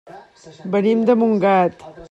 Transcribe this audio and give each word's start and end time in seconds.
Venim 0.77 1.05
de 1.11 1.19
Montgat. 1.25 1.89